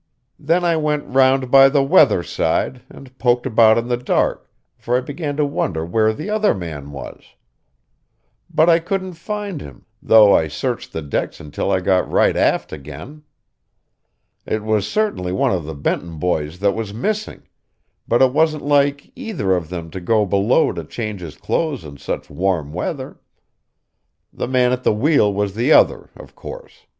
Then 0.39 0.65
I 0.65 0.77
went 0.77 1.05
round 1.05 1.51
by 1.51 1.69
the 1.69 1.83
weather 1.83 2.23
side, 2.23 2.81
and 2.89 3.15
poked 3.19 3.45
about 3.45 3.77
in 3.77 3.87
the 3.87 3.97
dark, 3.97 4.49
for 4.75 4.97
I 4.97 4.99
began 5.01 5.37
to 5.37 5.45
wonder 5.45 5.85
where 5.85 6.11
the 6.11 6.27
other 6.27 6.55
man 6.55 6.91
was. 6.91 7.23
But 8.51 8.67
I 8.67 8.79
couldn't 8.79 9.13
find 9.13 9.61
him, 9.61 9.85
though 10.01 10.33
I 10.35 10.47
searched 10.47 10.91
the 10.91 11.03
decks 11.03 11.39
until 11.39 11.69
I 11.71 11.81
got 11.81 12.09
right 12.11 12.35
aft 12.35 12.73
again. 12.73 13.21
It 14.43 14.63
was 14.63 14.87
certainly 14.91 15.31
one 15.31 15.51
of 15.51 15.65
the 15.65 15.75
Benton 15.75 16.17
boys 16.17 16.57
that 16.61 16.71
was 16.71 16.95
missing, 16.95 17.43
but 18.07 18.23
it 18.23 18.33
wasn't 18.33 18.65
like 18.65 19.11
either 19.15 19.55
of 19.55 19.69
them 19.69 19.91
to 19.91 20.01
go 20.01 20.25
below 20.25 20.71
to 20.71 20.83
change 20.83 21.21
his 21.21 21.37
clothes 21.37 21.83
in 21.83 21.97
such 21.97 22.27
warm 22.27 22.73
weather. 22.73 23.19
The 24.33 24.47
man 24.47 24.71
at 24.71 24.81
the 24.83 24.93
wheel 24.93 25.31
was 25.31 25.53
the 25.53 25.71
other, 25.71 26.09
of 26.15 26.33
course. 26.33 26.87